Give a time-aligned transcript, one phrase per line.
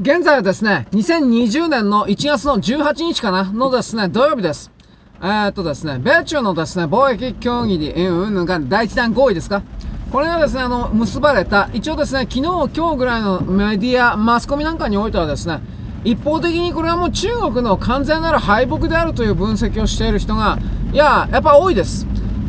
[0.00, 4.70] 現在はですね、2020年の1月の18日かなのですね、土曜日です。
[5.20, 9.60] えー、っとですね、米中のですね、貿易協議に、うんぬんが第一弾合意ですか
[10.12, 15.58] これがですね、あの、結ばれた、一応ですね、昨日、今日ぐらいのメディア、マスコミなんかにおいてはですね、
[16.04, 20.60] 一方的にこれはもう中国の完全なる敗北であるという分析をしている人が、
[20.92, 22.06] いや、やっぱ多いです。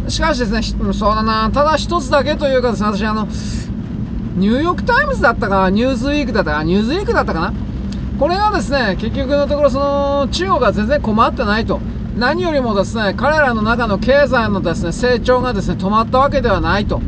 [0.08, 0.62] しかしですね、
[0.94, 3.28] そうだな、ただ一つだけというかですね、私あの、
[4.40, 7.54] ニューヨークタイムズだったか、ニューズウィークだったか、ニューズウィークだったかな？
[8.18, 11.82] これがですね、結局のところその、中国は全然困ってないと。
[12.18, 17.02] 何よりもですね、彼らの中の経済のですね、成長がですね、止まったわけではないと。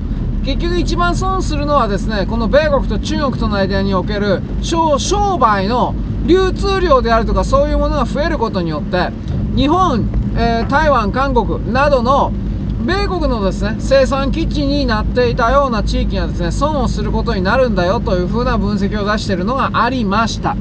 [0.44, 4.98] 結局一番損するのはですね、この米国と中国との間における商
[5.38, 9.10] 売の流通量であるとかそういうものが増えることによって、
[9.56, 12.32] 日本、えー、台湾、韓国などの
[12.82, 20.56] 米国のですね、生産基地になっていたような地域がですね、損をすることになるんだよという風な分析を出しているのがありました。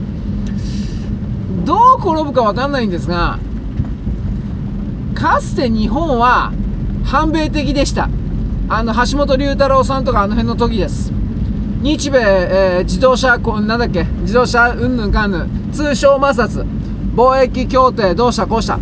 [1.64, 3.38] どう転ぶかわかんないんですが、
[5.14, 6.52] かつて日本は
[7.04, 8.10] 反米的でした。
[8.68, 11.12] あの、橋本龍太郎さんとかあの辺の時です。
[11.82, 16.66] 日米、えー、自動車、なんだっけ、自動車うんぬんかんぬん、通商摩擦、
[17.16, 18.78] 貿易協定どうしたこうした。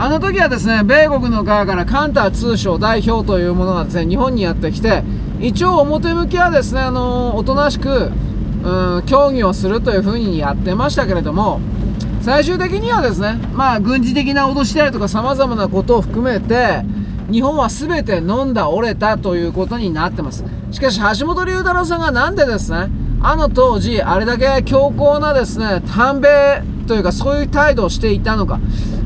[0.00, 5.04] あの時はですね、米国の側からカンター通商代表というものがですね、日本にやってきて、
[5.40, 8.10] 一応表向きはですね、あの、おとなしく、
[8.64, 11.60] うん、協議をするというふうにやってましたけれども、
[12.22, 16.82] 最終的にはですね、まあ、軍事的な脅しであるとか様々なことを含めて、
[17.30, 20.46] 日本は全て飲んだ折れたということになってます。
[20.70, 22.88] しかし、橋本龍太郎さんがなんでですね、
[23.20, 28.58] あの当時、あれだけ強硬なですね、反米というかそういう態度をしていたのか。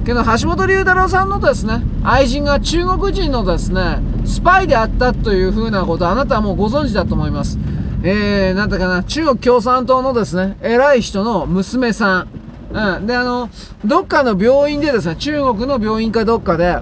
[0.04, 7.58] けど、橋本龍太郎さんのですね、愛人が中国人のですね、スパイであったというふうなこと、あなたはもうご存知だと思います。
[8.02, 12.28] えー、なんだかな、中国共産党のですね、偉い人の娘さん。
[12.72, 13.06] うん。
[13.06, 13.48] で、あの、
[13.84, 16.78] どっかの病院でですね、中国の病院かどっかで、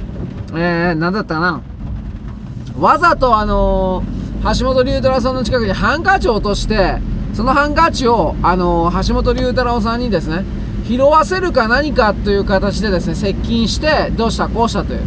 [0.54, 1.60] えー、なんだったかな。
[2.78, 6.98] わざとあのー、橋本龍太郎さんの近くにハンカチを落として、
[7.34, 10.44] そのハンカチを、あのー、橋本龍太郎さんにですね、
[10.92, 15.00] 拾わせるか何かという形でですね、接近して、どうしたこうしたという。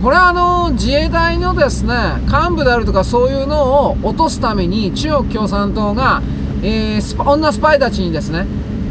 [0.00, 1.94] これはあの、自衛隊のですね、
[2.26, 6.22] 幹部であるとかそういうのを落とすために、中国共産党が、
[6.62, 8.46] えー、女スパイたちにですね、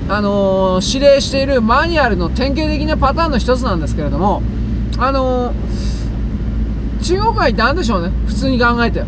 [0.10, 4.42] あのー、指令しているマニュアルの典型的なパターンの一つなんですけれども、
[4.98, 8.12] あのー、中国がいたんでしょうね。
[8.28, 9.06] 普通に考えて。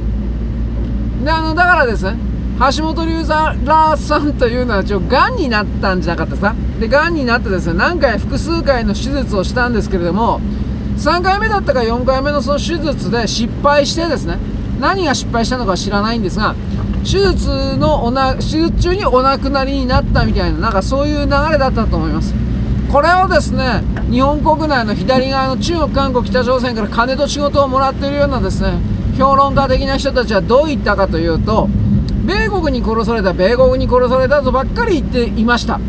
[1.25, 2.16] で、あの、だからですね、
[2.58, 6.56] 橋本龍太さんというのは一応癌になったんじゃなかったですか？
[6.80, 10.40] で、癌になってですね、何回複数回の手術をしたんですけれども、
[10.98, 14.38] 3回目だったか4回目のその手術で失敗してですね、
[14.80, 16.56] 何が失敗したのか知らないんですが、
[17.04, 22.34] 手術のおな、手術中にお亡くなりになったみたいな、なんかそういう流れだったと思います。
[22.90, 28.80] これをですね、日本国内の左側の中国、韓国、北朝鮮から金と仕事をもらっているようなですね、
[29.18, 31.68] 評論家的な人たちはどう言ったかというと、
[32.66, 35.80] 国に殺された、米国に殺されたとばっかり言っていました。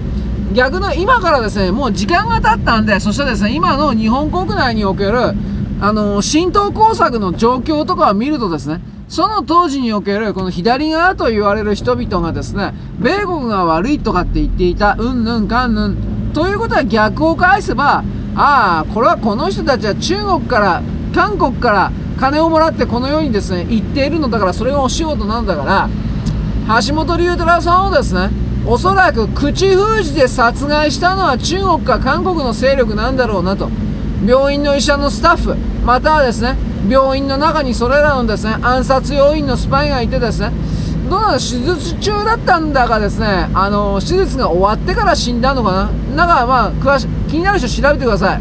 [0.53, 5.35] 逆の今からですね、もう時間が経ったんで、そしてですね、今の日本国内における、
[5.81, 16.33] あの、浸透工作の状況とかを見るとですね、その当時におけるこの左側と言われる人々がですね、米国が悪いとかって言っていた、うんぬんかんぬん。
[16.35, 18.05] ということは逆を返せば、
[18.35, 20.83] ああ、これはこの人たちは中国から、
[21.15, 25.89] 韓国から金をもらってこのようにですね、言っているのだから、それがお仕事なんだから、
[26.67, 28.31] 橋本龍太郎さんをですね、
[28.67, 33.71] おそらく口封じで殺害したのは中国か韓国の勢力なんだろうなと。
[34.27, 35.55] 病院の医者のスタッフ、
[35.85, 36.57] またはですね、
[36.89, 40.51] 病院の中にそれらのですね、暗殺要員のスパイがいてですね、
[41.09, 48.41] どうなの手術中だったんだがですね、あの、手術が終わってから死んだのかななんかまあ、詳し気になる人調べてください。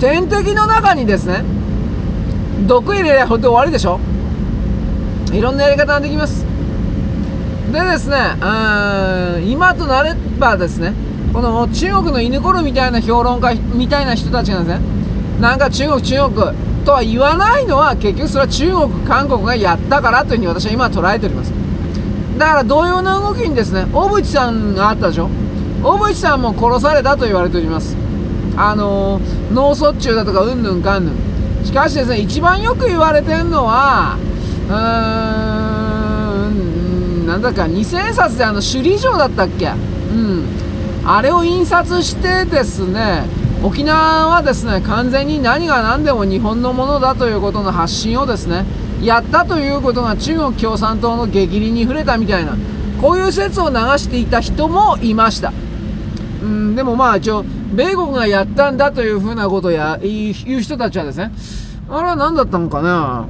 [0.00, 1.44] 点滴の中にですね、
[2.66, 4.00] 毒入れりゃほんと終わりでしょ
[5.32, 6.44] いろんなやり方ができます。
[7.72, 10.94] でですね、うん、今となればですね、
[11.32, 14.80] この中国の犬ころみたいな評論家みたいな人たちがですね、
[15.40, 16.34] なんか中国、中国
[16.84, 21.52] とは言わないのは結局それは中国、韓国がやったからというふうに私は今捉えております。
[22.38, 25.28] だから同様な動きにですね、小渕さんがあったでしょ
[25.82, 27.96] 小渕さんも殺されたと言われております。
[28.56, 29.20] あの、
[29.52, 31.64] 脳卒中だとかうんぬんかんぬん。
[31.64, 34.16] しかしですね、一番よく言われてるのは、
[34.68, 34.74] うー
[36.50, 39.68] ん、なんだか2000円札であの首里城だったっけ？
[39.68, 39.72] う
[40.14, 40.44] ん。
[41.06, 43.24] あれを印刷してですね、
[43.62, 48.66] 沖縄はですね、完全に何が何でも日本のものだということの発信をですね、
[49.02, 52.56] やったということが中国共産党の激励に触れたみたいな、
[53.00, 55.52] こういう説を流していた人もいました。
[56.42, 57.42] うん、でもまあ一応、
[57.72, 61.32] 米国がやったんだというふうなことをや言う人たちはですね、
[61.88, 63.26] あれは何だったのかな？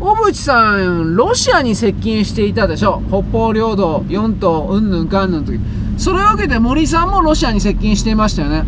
[0.00, 3.00] 小渕さん、ロシアに接近していたでしょ。
[3.08, 5.60] 北方領土、4島、うんぬんかんぬんの時。
[5.96, 8.64] それを受けて森さんもロシアに接近していましたよね。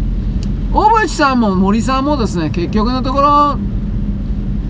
[0.73, 3.58] 小渕さんも森さんもですね、結局のところ、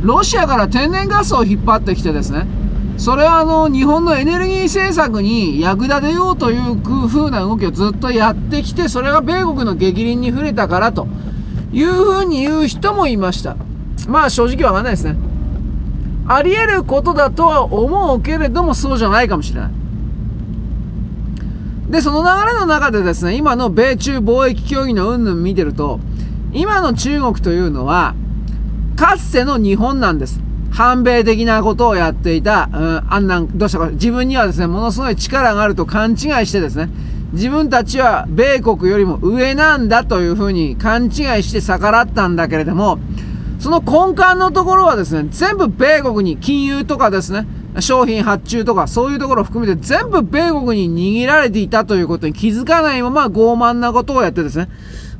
[0.02, 2.46] ロシアから天然ガスを引っ張ってきてですね、
[2.96, 11.06] それはあの、日本のエネルギー政策に役立てようという風な動きをずっとやってきて、それが米国の激鱗に触れたからと
[11.72, 13.56] いう風に言う人もいました。
[14.08, 15.16] まあ正直わかんないですね。
[16.28, 19.70] あり得ることだとは思うけれども、そうじゃないかもしれない。
[21.90, 26.00] で、その流れの中でですね、今の米中貿易協議の云々見てると、
[26.52, 28.14] 今の中国というのは、
[28.96, 30.40] かつての日本なんです。
[30.72, 36.90] 反米的なことをやっていた、うん、あんなん、どうしたか、自分にはですね、ものすごい力があると勘違いしてですね、
[37.32, 41.12] 自分たちは米国よりも上なんだというふうに勘違い
[41.42, 42.98] して逆らったんだけれども、
[43.58, 47.46] その根幹のところはですね、全部米国に金融とかですね、
[47.80, 54.68] 商品発注とかそういうところを含めて全部米国に握られていたということに気づかないまま傲慢なことをやってですね、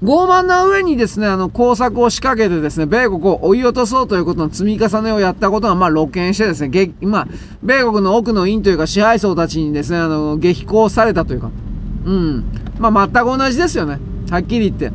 [0.02, 7.28] 傲慢な上にですね、あの、工作を仕掛けてですね、米国を追い落とそうということの積み重ねをやったことが、まあ、露見してですね、まあ、
[7.62, 11.50] 米国の奥の院というか支配層たちにですね、あの、激高されたというか、
[12.04, 12.44] うん。
[12.78, 13.98] まあ、全く同じですよね。
[14.30, 14.92] はっきり言って。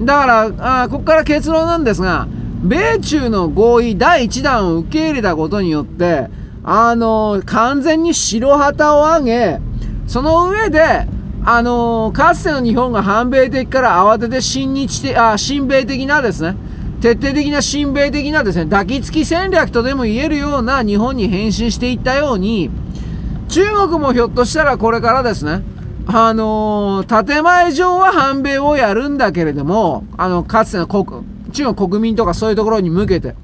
[0.00, 2.28] だから、あここから結論なんですが、
[2.64, 6.28] 米中の合意第1弾を受け入れたことによって、
[6.64, 9.60] あの、完全に白旗を上げ、
[10.06, 11.06] その上で、
[11.46, 16.56] あのかつての日本が反米的から慌てて親日的、あ、親米的なですね、
[17.02, 22.70] 徹底的な親米的なですね、抱きつき戦略とでも言えるような日本に変身していったように、
[23.50, 25.60] 中国もひょっとしたらこれからですね、
[26.06, 33.34] あの、建前上は反米をやるんだけれども、あの、かつての国、中国国民とかそういうところに向けて、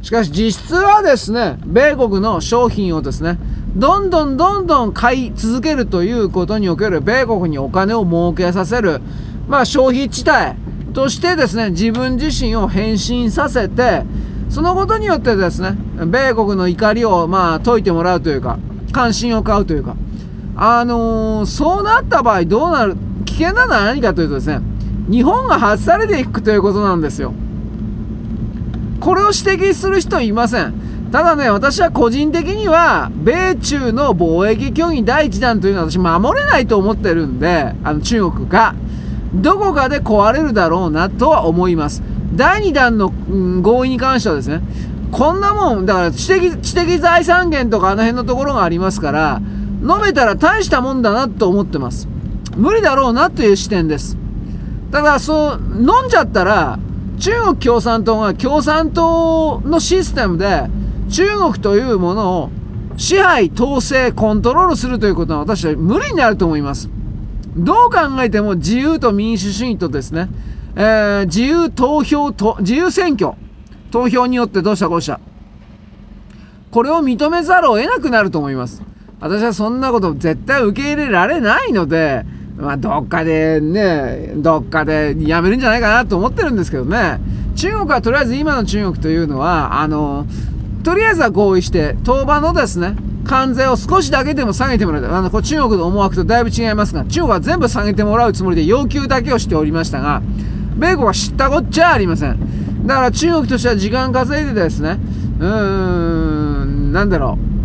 [0.00, 3.36] しかし実質はですね、米国の商品をですね、
[3.76, 9.00] どんどんどんどん買い続けるということにおける米国にお金を儲けさせる、
[9.48, 14.04] まあ消費地帯としてですね、自分自身を変身させて、
[14.48, 15.72] そのことによってですね、
[16.06, 18.58] 米国の怒りをまあ解いてもらうというか、
[18.92, 19.96] 関心を買うというか、
[20.56, 24.60] あのー、そうなった場合どうなる、危険なのは何かというとですね、
[25.10, 27.32] 日本が外されていくということなんですよ。
[29.00, 30.88] これを指摘する人いません。
[31.10, 38.74] ただね、私は個人的には、米中の貿易協議第1弾というのは私守れないと思ってるんで、あの中国が、
[39.34, 42.02] どこかで壊れるだろうなとは思います。
[42.34, 44.60] 第2弾の、うん、合意に関してはですね、
[45.10, 49.40] こんなもん、だから知的、知的財産権とかあの辺のところがありますから、
[49.80, 52.08] 飲めたら大したもんだなと思ってます。
[52.56, 54.18] 無理だろうなという視点です。
[54.92, 56.78] ただ、そう、飲んじゃったら、
[57.18, 60.66] 中国共産党が共産党のシステムで
[61.10, 62.50] 中国というものを
[62.96, 66.88] 支配、統制、コントロールするということは私は無理になると思います。
[67.56, 70.28] どう考えても自由と民主主義とですね、
[70.76, 73.32] えー、自由投票と、自由選挙、
[73.90, 75.20] 投票によってどうしたこうした。
[76.70, 78.82] これを認めざるを得なくなると思います。
[79.20, 82.24] 私はそんなこと絶対受け入れられないので、
[82.58, 87.20] まあ、どっかでね、どっかでやめるんじゃないかなと思ってるんですけどね。
[87.54, 90.26] 中国はとりあえず今の中国というのは、あの、
[90.82, 95.06] とりあえずは合意して、当場のですね、関税を少しだけでも下げてもらう。
[95.06, 100.22] あの、これ中国の思惑とだいぶ違いますが、中国は全部下げてもらうつもりで要求だけをしておりましたが、
[100.76, 102.86] 米国は知ったこっちゃありません。
[102.86, 104.98] だから中国としては時間稼いでですね、
[105.38, 107.57] うーん、なんだろう。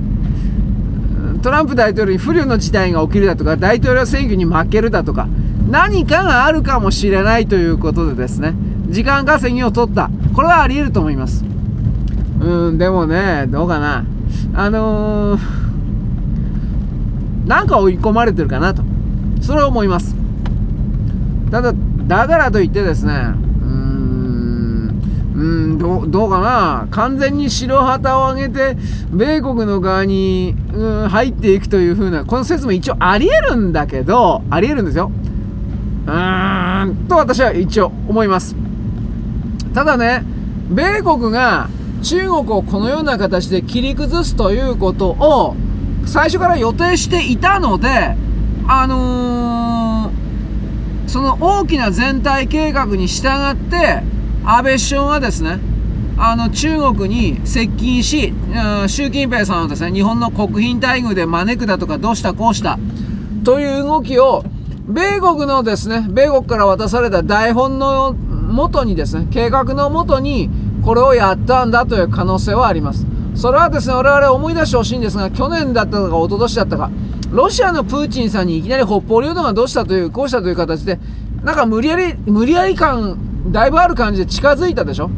[1.44, 5.28] トランプ大統領に不慮の事態が起きるだとか、大統領選挙に負けるだとか、
[5.70, 8.54] 何かがあるかもしれないということでですね、
[8.88, 10.10] 時間稼ぎを取った。
[10.34, 11.44] これはあり得ると思います。
[12.40, 14.06] うん、でもね、どうかな。
[14.56, 15.42] あのー、
[17.48, 18.82] なんか追い込まれてるかなと。
[19.42, 20.16] それは思います。
[21.52, 21.74] ただ、
[22.08, 23.14] だからといってですね、
[25.36, 28.78] うんどう、どうかな完全に白旗を上げて、
[29.12, 35.12] 米国の側に、うん、入っていくという風な、この説も一応あり得るんだけど、あり得るんですよ。
[36.06, 38.56] うーん、と私は一応思います。
[39.74, 40.24] ただね、
[40.70, 41.68] 米国が
[42.04, 45.56] 中国をこのような形で切り崩すということを、
[46.06, 48.16] 最初から予定していたので、
[48.68, 54.04] あのー、その大きな全体計画に従って、
[54.46, 55.60] 安倍首相はですね、
[56.18, 58.34] あの、中国に接近し、
[58.88, 62.78] 習近平さんをですね、日本の国賓待遇で招くだとか、どうしたこうした、
[63.46, 64.44] という動きを、
[64.86, 70.50] 米国のですね、米国から渡された台本のもとにですね、計画のもとに、
[70.84, 73.06] これをやったんだという可能性はあります。
[73.36, 76.92] それはですね、我々思い出してほしいんですが、去年だったのか、一昨年だったか、
[77.32, 81.00] ロシアのプーチンさんにいきなり北方領土がどうしたという、こうしたという形で、
[81.44, 85.10] なんか無理やり、無理やり感、だいぶある感じで近づいたでしょ？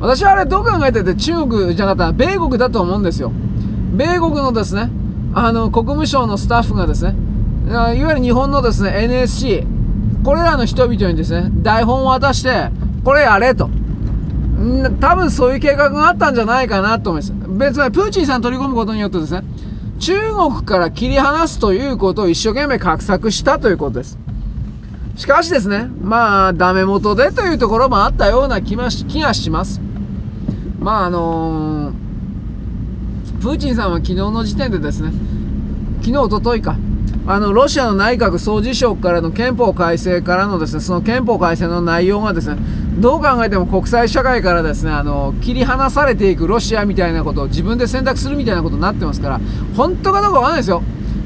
[0.00, 3.32] 私はあれどう考えてて中国じゃなかった米国だと思うんですよ。
[3.96, 4.90] 米国のですね、
[5.34, 7.14] あの、国務省のスタッフがですね、
[7.68, 9.66] いわゆる日本のですね、NSC、
[10.24, 12.70] これらの人々にですね、台本を渡して、
[13.04, 13.68] これやれと。
[15.00, 17.32] 多分そういう計画があったんじゃないかなと思います。
[17.58, 19.42] 別にプーチンさん取り込むことによってですね、
[19.98, 24.18] 中国から切り離すということを一生懸命画策したということです。
[25.18, 29.80] しかしですね、まあ、ダメ元でというところもあったような気がします。
[30.78, 35.10] まあ、あのー、プーチンさんは昨日の時点でですね、
[36.02, 36.76] 昨日、おとといか、
[37.26, 42.56] あの、ロシアの内閣総辞職からの憲法改正からのですね、その憲法改正の内容がですね、
[43.00, 49.40] どう考えても国際社会からですね、あの、切り離されていくロシアみたいなことを自分で選択するみたいなことになってますから、
[49.76, 50.80] 本当かどうかわかんないですよ。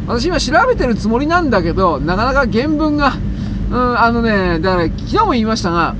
[0.09, 3.13] 私今調べてるつもりなんだけど、なかなか原文が、
[3.73, 5.97] うん、あのね、だから昨日も言いましたが、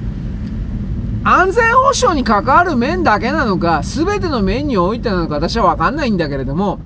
[1.25, 6.81] 安全保障に関わる面だけなのか、全ての面においてなのか私はわかんないんだけれども、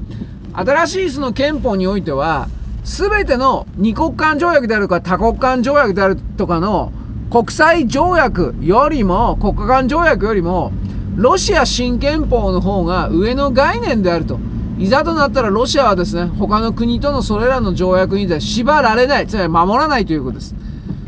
[0.52, 2.48] 新しいその憲法においては、
[2.84, 6.92] 全ての二国間条約であるか多国間条約であるとかの
[7.32, 10.70] 国際条約よりも、国家間条約よりも、
[11.16, 14.38] ロシア新憲法の方が上の概念であると。
[14.78, 20.54] いざとなったらロシアはですね、他の国とのそれらの条約に縛られない、つまり守らないということです。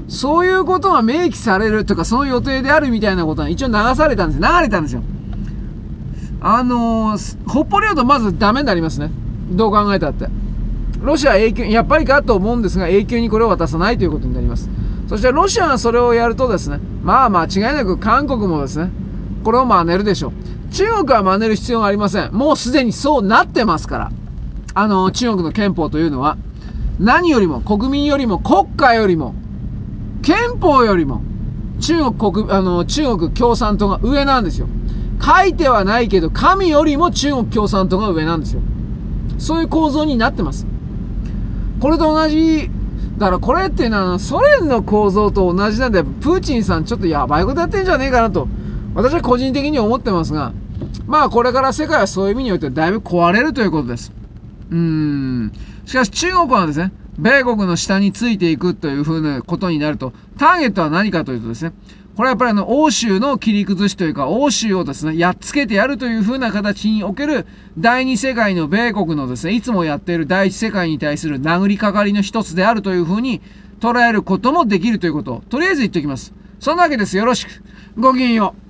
[0.09, 4.41] そういうことが明記されるとか、その予定であるみたいなことは一応流されたんです。
[4.41, 5.03] 流れたんですよ。
[6.41, 9.11] あのー、北方領土まずダメになりますね。
[9.51, 10.29] どう考えたって。
[11.03, 14.71] ロシア永久、やっぱりかと思うんですが、永久にこれを渡さないということになります。
[15.09, 18.91] そしてロシアがそれをやるとですね、まあ間違いなく韓国もですね、
[19.45, 20.33] これを真似るでしょう。
[20.73, 22.33] 中国は真似る必要がありません。
[22.33, 24.13] もうすでにそうなってますから。
[24.75, 26.37] あの、中国の憲法というのは、
[26.99, 29.35] 何よりも、国民よりも、国家よりも、
[30.23, 31.23] 憲法よりも、
[31.81, 34.67] 中国国、あの、中国共産党が上なんですよ。
[35.21, 38.61] 書いてはないけど、神よりも中国共産党が上なんですよ。
[39.39, 40.67] そういう構造になってます。
[41.81, 42.71] これと同じ
[43.19, 48.49] だからこれっていうのはソ連の構造と同じなんで、プーチンさんちょっとやばいことやってんじゃねえかなと、
[48.95, 50.53] 私は個人的に思ってますが、
[51.07, 54.13] まあこれから世界はそういう意味においてだいぶ壊れるということです。
[54.71, 55.53] うーん。
[55.85, 61.73] しかし中国はですね、米国の下についていくというふうなことになると、ターゲットは何かというとですね、
[62.17, 67.47] これはやっぱりあの、欧州の切り崩しというか、欧州をですね、やっつけてやるという風な形における、
[67.77, 73.41] 第二世界の米国のですね、いつもやっている第一世界に対する殴りかかりの一つであるという風に
[73.81, 76.33] 捉えることもできるということを、とりあえず言っておきます。
[76.61, 77.17] そんなわけです。
[77.17, 77.51] よろしく。
[77.97, 78.68] ごきげんよう。